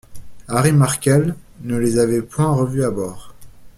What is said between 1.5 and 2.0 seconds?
ne les